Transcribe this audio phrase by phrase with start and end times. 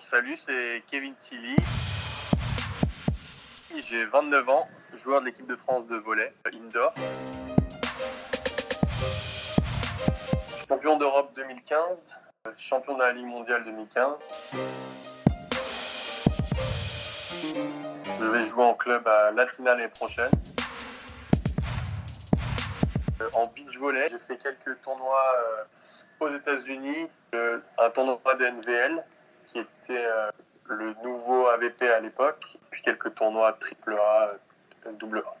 [0.00, 1.54] Salut, c'est Kevin Tilly.
[3.88, 6.92] J'ai 29 ans, joueur de l'équipe de France de volley indoor.
[10.68, 12.18] Champion d'Europe 2015,
[12.56, 14.20] champion de la Ligue mondiale 2015.
[18.18, 20.30] Je vais jouer en club à Latina l'année prochaine.
[23.20, 25.64] Euh, En beach volley, j'ai fait quelques tournois euh,
[26.18, 29.04] aux États-Unis, euh, un tournoi de NVL
[29.46, 30.30] qui était euh,
[30.68, 34.36] le nouveau AVP à l'époque, puis quelques tournois AAA,
[34.86, 35.34] euh, AA.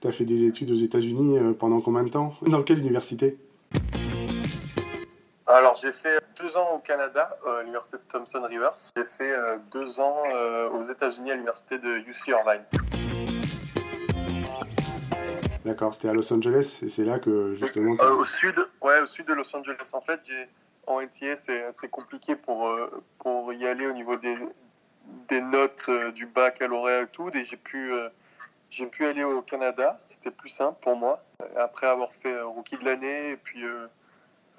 [0.00, 2.34] Tu as fait des études aux États-Unis euh, pendant combien de temps?
[2.42, 3.38] Dans quelle université?
[5.46, 8.76] Alors j'ai fait deux ans au Canada, à l'université de Thomson Rivers.
[8.96, 9.34] J'ai fait
[9.72, 10.22] deux ans
[10.72, 12.64] aux États-Unis à l'université de UC Irvine.
[15.64, 17.94] D'accord, c'était à Los Angeles et c'est là que justement.
[18.00, 19.90] Euh, au sud, ouais, au sud de Los Angeles.
[19.92, 20.48] En fait, j'ai
[20.90, 24.36] en NCA, c'est assez compliqué pour euh, pour y aller au niveau des
[25.28, 27.30] des notes euh, du baccalauréat et tout.
[27.34, 28.08] Et j'ai pu euh,
[28.70, 30.00] j'ai pu aller au Canada.
[30.06, 31.22] C'était plus simple pour moi.
[31.56, 33.62] Après avoir fait rookie de l'année et puis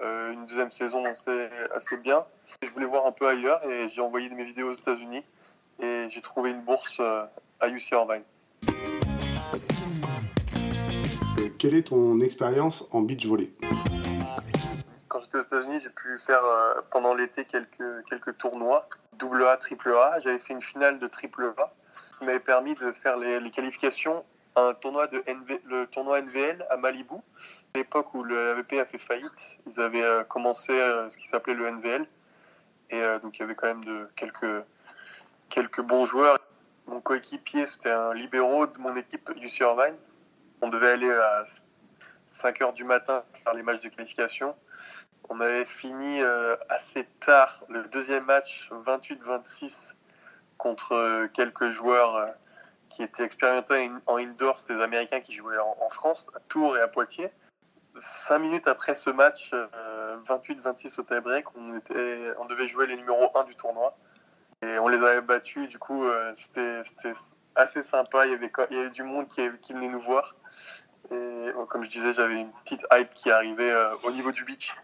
[0.03, 2.25] une deuxième saison assez assez bien.
[2.63, 5.23] Je voulais voir un peu ailleurs et j'ai envoyé mes vidéos aux États-Unis
[5.79, 8.23] et j'ai trouvé une bourse à UC Irvine.
[11.57, 13.53] Quelle est ton expérience en beach volley?
[15.41, 20.19] États-Unis, j'ai pu faire euh, pendant l'été quelques, quelques tournois, double A, triple A.
[20.19, 21.73] J'avais fait une finale de triple A
[22.17, 24.23] qui m'avait permis de faire les, les qualifications
[24.55, 27.15] à un tournoi de NV, le tournoi NVL à Malibu.
[27.73, 31.27] À l'époque où le AVP a fait faillite, ils avaient euh, commencé euh, ce qui
[31.27, 32.05] s'appelait le NVL.
[32.89, 34.65] Et donc il y avait quand même de, quelques,
[35.47, 36.37] quelques bons joueurs.
[36.87, 39.95] Mon coéquipier, c'était un libéraux de mon équipe UC Irvine.
[40.61, 41.45] On devait aller à
[42.33, 44.55] 5 heures du matin faire les matchs de qualification.
[45.29, 49.95] On avait fini euh, assez tard le deuxième match, 28-26,
[50.61, 52.27] contre euh, quelques joueurs euh,
[52.89, 54.59] qui étaient expérimentés en indoor.
[54.59, 57.31] C'était des Américains qui jouaient en, France, à Tours et à Poitiers.
[57.99, 61.81] Cinq minutes après ce match, euh, 28-26 au tie-break, on,
[62.39, 63.97] on devait jouer les numéros 1 du tournoi.
[64.61, 65.67] Et on les avait battus.
[65.67, 66.05] Du coup,
[66.35, 66.83] c'était
[67.55, 68.27] assez sympa.
[68.27, 70.35] Il y, avait, il y avait du monde qui, venait nous voir.
[71.09, 73.73] Et comme je disais, j'avais une petite hype qui arrivait
[74.03, 74.77] au niveau du beach.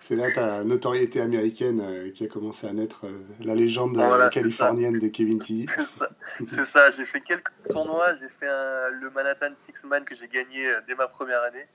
[0.00, 4.06] C'est là ta notoriété américaine euh, qui a commencé à naître, euh, la légende euh,
[4.06, 5.66] Voilà, californienne de Kevin Tilly.
[6.48, 8.14] C'est ça, j'ai fait quelques tournois.
[8.14, 11.66] J'ai fait un- le Manhattan Six Man que j'ai gagné dès ma première année.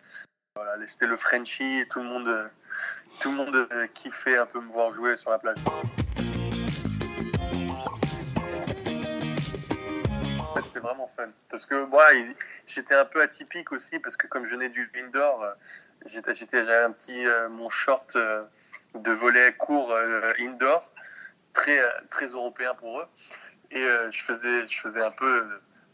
[0.56, 2.50] Voilà, j'étais le Frenchie et tout le monde,
[3.22, 5.58] tout le monde kiffait un peu me voir jouer sur la plage.
[10.76, 11.30] C'était vraiment fun.
[11.50, 12.04] Parce que moi,
[12.68, 15.54] j'étais un peu atypique aussi, parce que comme je venais du indoor, euh,
[16.06, 18.44] j'étais, j'étais- j'avais un petit, euh, mon short euh,
[18.94, 20.92] de volet court euh, indoor,
[21.54, 23.06] très, très européen pour eux.
[23.72, 25.46] Et je, faisais, je faisais un peu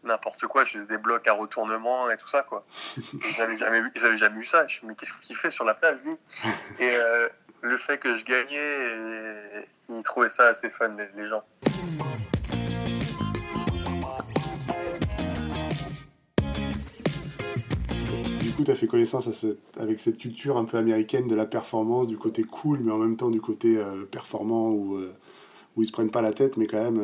[0.04, 2.66] n'importe quoi, je faisais des blocs à retournement et tout ça, quoi.
[3.40, 4.62] Avaient jamais vu, avaient jamais vu ça.
[4.62, 6.16] Je me suis mais qu'est-ce qu'il fait sur la plage, lui?
[6.80, 6.90] Et
[7.62, 11.44] le fait que je gagnais, et- ils trouvaient ça assez fun, les, les gens.
[18.66, 22.44] Fait connaissance à cette- avec cette culture un peu américaine de la performance, du côté
[22.44, 25.14] cool, mais en même temps du côté euh, performant où, euh,
[25.76, 27.00] où ils se prennent pas la tête, mais quand même,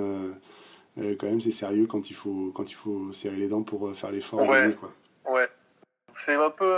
[0.98, 3.96] euh, quand même c'est sérieux quand il, faut, quand il faut serrer les dents pour
[3.96, 4.48] faire l'effort.
[4.48, 4.76] Ouais.
[4.80, 4.92] quoi.
[5.32, 5.48] Ouais.
[6.16, 6.74] C'est un peu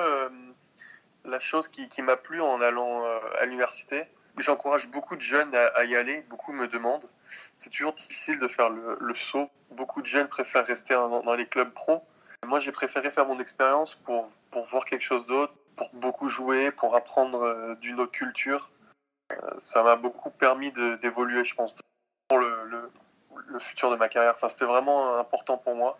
[1.26, 3.04] la chose qui, qui m'a plu en allant
[3.40, 4.04] à l'université.
[4.38, 6.24] J'encourage beaucoup de jeunes à, à y aller.
[6.30, 7.08] Beaucoup me demandent.
[7.56, 9.50] C'est toujours difficile de faire le, le saut.
[9.72, 12.02] Beaucoup de jeunes préfèrent rester dans, dans les clubs pro.
[12.46, 16.72] Moi, j'ai préféré faire mon expérience pour, pour voir quelque chose d'autre, pour beaucoup jouer,
[16.72, 18.72] pour apprendre euh, d'une autre culture.
[19.32, 20.72] Euh, ça m'a beaucoup permis
[21.02, 21.76] d'évoluer, je pense,
[22.28, 22.92] pour le, le,
[23.48, 24.34] le futur de ma carrière.
[24.36, 25.98] Enfin, c'était vraiment important pour moi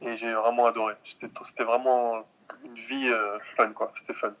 [0.00, 0.94] et j'ai vraiment adoré.
[1.04, 2.24] C'était vraiment
[2.64, 3.92] une vie euh, fun, quoi.
[3.94, 4.32] C'était fun.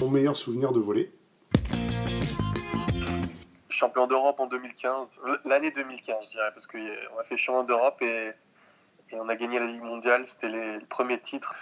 [0.00, 1.12] Mon meilleur souvenir de voler
[3.68, 6.78] Champion d'Europe en 2015, euh, l'année 2015, je dirais, parce qu'on
[7.18, 8.32] a fait champion d'Europe et,
[9.12, 10.26] et on a gagné la Ligue mondiale.
[10.26, 11.54] C'était le premier titre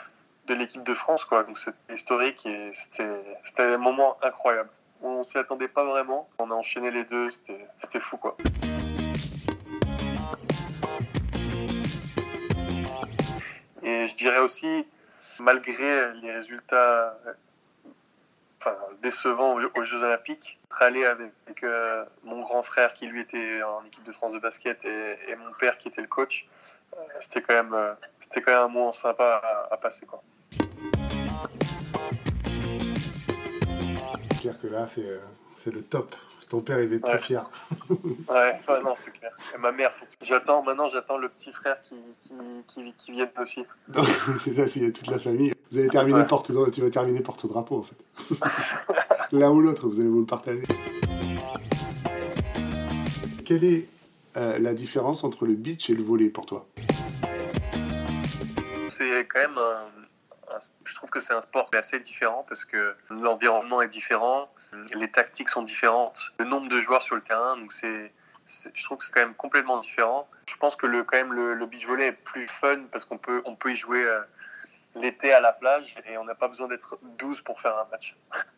[0.47, 1.45] de l'équipe de France, quoi.
[1.45, 4.71] Donc c'était historique et c'était un moment incroyable.
[5.03, 6.29] On s'y attendait pas vraiment.
[6.39, 8.37] On a enchaîné les deux, c'était fou, quoi.
[13.83, 14.87] Et je dirais aussi,
[15.39, 17.17] malgré les résultats
[19.03, 23.85] décevants aux, Jeux Olympiques, être allé avec, euh, mon grand frère qui lui était en
[23.85, 26.47] équipe de France de basket et, mon père qui était le coach,
[27.21, 29.41] c'était quand même euh, c'était quand même un moment sympa
[29.71, 30.23] à, à passer quoi.
[34.41, 35.19] clair que là, c'est, euh,
[35.57, 36.15] c'est le top.
[36.49, 37.17] Ton père, il va être Ouais.
[37.17, 37.51] trop fier.
[37.91, 39.33] Ouais, ouais, non, c'est clair.
[39.55, 42.33] Et ma mère, j'attends, maintenant, j'attends le petit frère qui, qui,
[42.69, 43.67] qui, qui vienne aussi.
[44.41, 45.53] C'est ça, s'il y a toute la famille.
[45.71, 46.27] Vous allez terminer Ouais.
[46.27, 47.97] porte tu vas terminer porte-drapeau, en fait.
[49.33, 50.63] L'un ou l'autre, vous allez vous le partager.
[53.45, 53.87] Quelle est
[54.39, 56.69] euh, la différence entre le beach et le volley pour toi
[58.89, 63.83] C'est quand même un, Je trouve que c'est un sport assez différent parce que l'environnement
[63.83, 64.49] est différent,
[64.95, 68.13] les tactiques sont différentes, le nombre de joueurs sur le terrain, donc c'est.
[68.73, 70.27] Je trouve que c'est quand même complètement différent.
[70.47, 73.19] Je pense que le, quand même le, le beach volley est plus fun parce qu'on
[73.19, 74.21] peut, on peut y jouer euh,
[74.95, 78.17] l'été à la plage et on n'a pas besoin d'être 12 pour faire un match.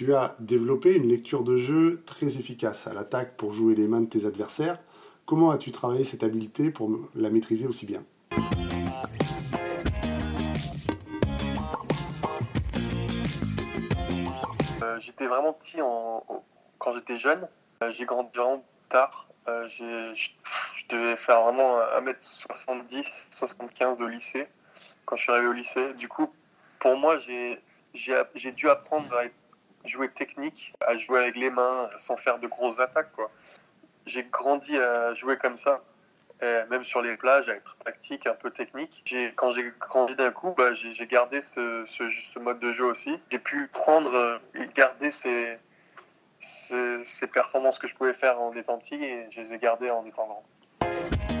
[0.00, 4.00] Tu as développé une lecture de jeu très efficace à l'attaque pour jouer les mains
[4.00, 4.78] de tes adversaires.
[5.26, 8.02] Comment as-tu travaillé cette habileté pour la maîtriser aussi bien?
[14.82, 15.76] Euh, j'étais vraiment petit
[16.78, 17.46] quand j'étais jeune.
[17.82, 19.28] Euh, j'ai grandi vraiment tard.
[19.48, 20.14] Euh, je,
[20.88, 24.46] devais faire vraiment 1m70, 75 au lycée,
[25.04, 25.92] quand je suis arrivé au lycée.
[25.98, 26.32] Du coup,
[26.78, 27.60] pour moi, j'ai
[28.52, 29.26] dû apprendre à
[29.84, 33.12] jouer technique, à jouer avec les mains, sans faire de grosses attaques.
[33.12, 33.30] quoi.
[34.06, 35.80] J'ai grandi à jouer comme ça.
[36.70, 39.02] même sur les plages, à être tactique, un peu technique.
[39.04, 42.86] J'ai- Quand j'ai grandi d'un coup, bah, j'ai gardé ce, ce, ce mode de jeu
[42.86, 43.20] aussi.
[43.30, 45.58] J'ai pu prendre euh, et garder ces,
[46.40, 49.90] ces, ces performances que je pouvais faire en étant petit et je les ai gardées
[49.90, 51.39] en étant grand.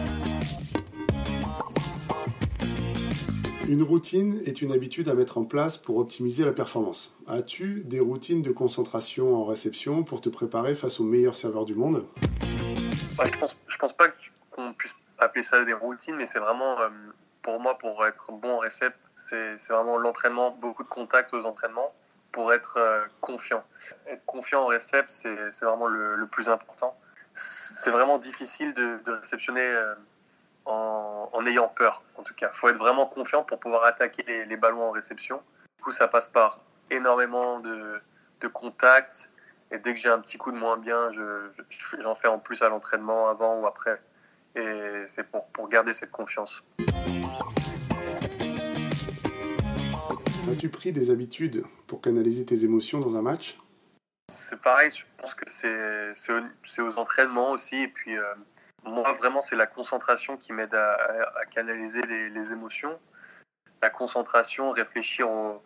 [3.70, 7.14] Une routine est une habitude à mettre en place pour optimiser la performance.
[7.28, 11.76] As-tu des routines de concentration en réception pour te préparer face aux meilleurs serveurs du
[11.76, 12.04] monde?
[12.42, 14.08] Je pense, pense pas
[14.50, 16.88] qu'on puisse appeler ça des routines, mais c'est vraiment, euh,
[17.42, 21.94] pour moi, pour être bon en récep, c'est vraiment l'entraînement, beaucoup de contacts aux entraînements
[22.32, 23.62] pour être euh, confiant.
[24.08, 26.98] Être confiant en récep, c'est vraiment le, plus important.
[27.34, 29.94] C'est vraiment difficile de, de réceptionner euh,
[30.64, 32.50] en, en ayant peur, en tout cas.
[32.52, 35.42] Il faut être vraiment confiant pour pouvoir attaquer les, les ballons en réception.
[35.78, 36.60] Du coup, ça passe par
[36.90, 38.00] énormément de,
[38.40, 39.30] de contacts.
[39.70, 42.38] Et dès que j'ai un petit coup de moins bien, je- je- j'en fais en
[42.38, 44.00] plus à l'entraînement avant ou après.
[44.56, 46.64] Et c'est pour, pour garder cette confiance.
[50.50, 53.56] As-tu pris des habitudes pour canaliser tes émotions dans un match?
[54.28, 57.76] C'est pareil, je pense que c'est c'est au- c'est aux entraînements aussi.
[57.82, 58.24] Et puis, euh,
[58.84, 60.92] moi, vraiment, c'est la concentration qui m'aide à,
[61.40, 62.98] à- canaliser les, les émotions.
[63.82, 65.62] La concentration, réfléchir au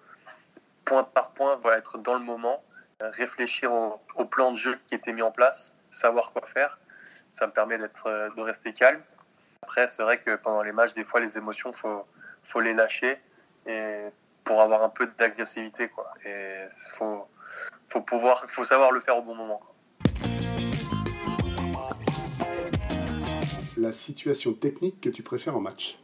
[0.85, 2.63] point par point, être dans le moment,
[3.01, 6.79] réfléchir au, au plan de jeu qui était mis en place, savoir quoi faire.
[7.31, 9.03] Ça me permet d'être, de rester calme.
[9.63, 12.07] Après, c'est vrai que pendant les matchs, des fois, les émotions, faut,
[12.43, 13.21] faut les lâcher
[13.67, 14.05] et
[14.45, 16.13] pour avoir un peu d'agressivité, quoi.
[16.25, 17.27] Et faut,
[17.89, 19.61] faut pouvoir, faut savoir le faire au bon moment.
[23.77, 25.99] La situation technique que tu préfères en match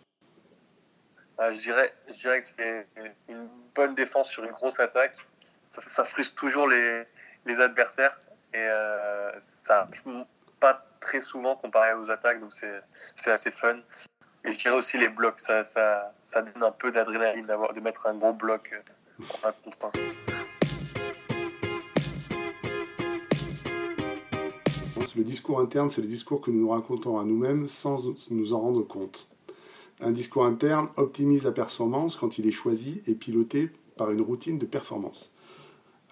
[1.41, 2.87] Euh, je, dirais, je dirais que c'est
[3.29, 5.17] une bonne défense sur une grosse attaque.
[5.69, 7.07] Ça, ça frustre toujours les,
[7.47, 8.19] adversaires
[8.53, 9.89] et euh, ça
[10.59, 13.79] pas très souvent comparé aux attaques, donc c'est assez fun.
[14.45, 18.15] Et je dirais aussi les blocs, ça, ça, donne un peu d'adrénaline de mettre un
[18.15, 19.79] gros bloc euh, en un contre
[25.17, 27.97] Le discours interne, c'est le discours que nous nous racontons à nous-mêmes sans
[28.31, 29.29] nous en rendre compte.
[30.01, 34.59] Un discours interne optimise la performance quand il est choisi et piloté par une routine
[34.59, 35.33] de performance.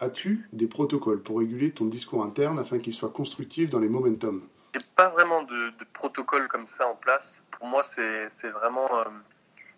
[0.01, 4.43] As-tu des protocoles pour réguler ton discours interne afin qu'il soit constructif dans les momentum?
[4.75, 7.43] J'ai pas vraiment de, de protocole comme ça en place.
[7.51, 9.05] Pour moi, c'est vraiment euh,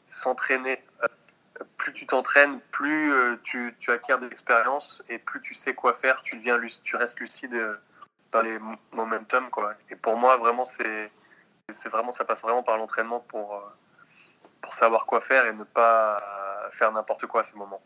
[0.07, 0.83] s'entraîner.
[1.77, 5.95] Plus tu t'entraînes, plus euh, tu, tu acquiers de l'expérience et plus tu sais quoi
[5.95, 7.75] faire, tu, deviens, tu restes lucide euh,
[8.33, 9.51] dans les mo- momentum.
[9.51, 9.75] Quoi.
[9.91, 11.11] Et pour moi, vraiment, c'est
[11.73, 13.61] c'est vraiment, ça passe vraiment par l'entraînement pour, euh,
[14.61, 16.21] pour savoir quoi faire et ne pas
[16.73, 17.81] faire n'importe quoi à ces moments.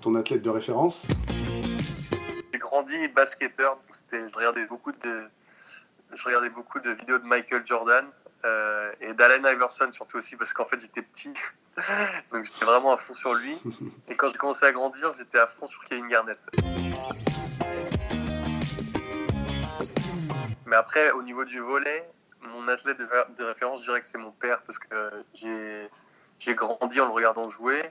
[0.00, 1.08] Ton athlète de référence?
[2.52, 5.24] J'ai grandi basketteur, c'était, je regardais beaucoup de,
[6.14, 8.06] je regardais beaucoup de vidéos de Michael Jordan
[8.44, 11.34] euh, et d'Allen Iverson surtout aussi parce qu'en fait j'étais petit,
[12.32, 13.56] donc j'étais vraiment à fond sur lui.
[14.08, 16.38] Et quand j'ai commencé à grandir, j'étais à fond sur Kevin Garnett.
[20.72, 22.02] Mais après, au niveau du volet,
[22.40, 27.04] mon athlète de, référence, je dirais que c'est mon père parce que j'ai grandi en
[27.04, 27.82] le regardant jouer.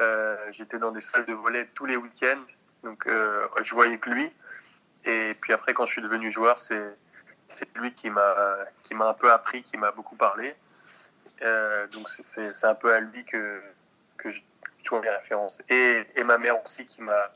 [0.00, 2.46] Euh, J'étais dans des salles de volet tous les week-ends,
[2.84, 4.32] donc euh, je voyais que lui.
[5.04, 6.96] Et puis après, quand je suis devenu joueur, c'est
[7.74, 8.56] lui qui m'a
[8.90, 10.56] un peu appris, qui m'a beaucoup parlé.
[11.42, 13.60] Euh, donc c'est- un peu à lui que
[14.16, 14.40] que je-
[14.88, 15.60] vois, mes références.
[15.68, 17.30] Et, et ma mère aussi qui m'a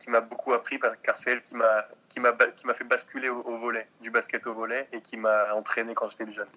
[0.00, 3.28] qui m'a beaucoup appris car c'est elle qui m'a qui m'a qui m'a fait basculer
[3.28, 6.48] au, au, volet, du basket au volet et qui m'a entraîné quand j'étais jeune.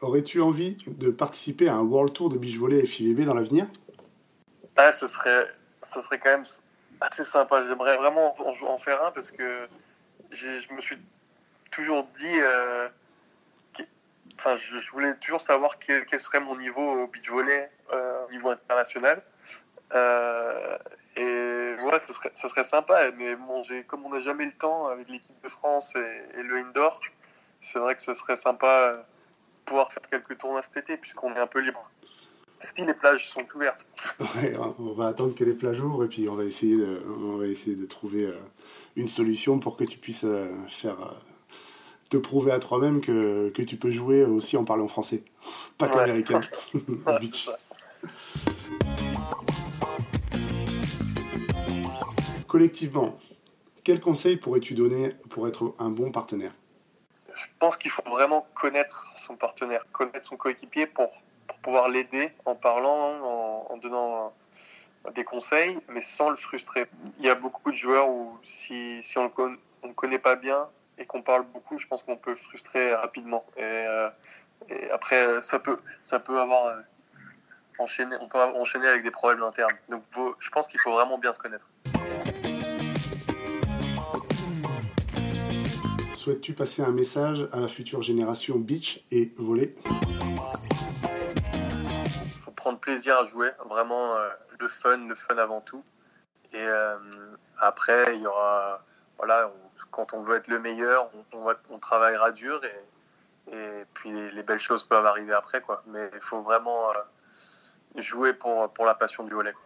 [0.00, 3.66] Aurais-tu envie de participer à un World Tour de beach volley FIVB dans l'avenir?
[4.76, 5.46] Ah, ce serait
[5.82, 6.44] ce serait quand même
[7.00, 7.64] assez sympa.
[7.66, 9.66] J'aimerais vraiment en, en, faire un parce que
[10.30, 10.98] je me suis
[11.70, 12.88] toujours dit euh,
[14.38, 19.22] enfin, je, voulais toujours savoir quel, serait mon niveau au beach volley euh, niveau international.
[19.94, 20.78] Euh,
[21.16, 24.88] et ouais, ce serait, ce serait sympa, mais bon, comme on n'a jamais le temps
[24.88, 27.00] avec l'équipe de France et, et le indoor,
[27.60, 29.02] c'est vrai que ce serait sympa de
[29.64, 31.90] pouvoir faire quelques tournois cet été puisqu'on est un peu libre.
[32.60, 33.86] Si les plages sont ouvertes.
[34.20, 37.36] Ouais, on va attendre que les plages ouvrent et puis on va essayer de, on
[37.36, 38.38] va essayer de trouver euh,
[38.96, 41.12] une solution pour que tu puisses euh, faire euh,
[42.10, 45.24] te prouver à toi-même que, que, tu peux jouer aussi en parlant français,
[45.78, 46.40] pas qu'américain.
[46.74, 47.18] Ouais.
[52.54, 53.18] Collectivement,
[53.82, 56.52] quels conseils pourrais-tu donner pour être un bon partenaire?
[57.34, 61.10] Je pense qu'il faut vraiment connaître son partenaire, connaître son coéquipier pour,
[61.62, 64.32] pouvoir l'aider en parlant, en, donnant
[65.16, 66.86] des conseils, mais sans le frustrer.
[67.18, 71.06] Il y a beaucoup de joueurs où si, on ne le connaît pas bien et
[71.06, 73.44] qu'on parle beaucoup, je pense qu'on peut frustrer rapidement.
[73.56, 74.08] Et, euh,
[74.92, 76.80] après, ça peut, ça peut avoir euh,
[77.80, 79.74] on peut enchaîner avec des problèmes internes.
[79.88, 80.04] Donc,
[80.38, 81.68] je pense qu'il faut vraiment bien se connaître.
[86.24, 89.90] Souhaites-tu passer un message à la future génération beach et volley Il
[92.42, 95.84] faut prendre plaisir à jouer, vraiment euh, le fun, le fun avant tout.
[96.54, 96.96] Et euh,
[97.60, 98.82] après, il y aura,
[99.18, 103.54] voilà, on, quand on veut être le meilleur, on, on, va, on travaillera dur et,
[103.54, 105.82] et, puis les belles choses peuvent arriver après, quoi.
[105.88, 109.52] Mais il faut vraiment euh, jouer pour, pour la passion du volley.
[109.52, 109.60] Quoi.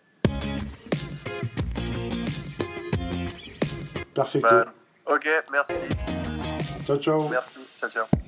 [4.13, 4.49] Perfecto.
[4.49, 4.65] Bah,
[5.07, 5.85] ok, merci.
[6.89, 7.29] Ciao, ciao.
[7.29, 7.59] Merci.
[7.79, 8.28] Ciao, ciao.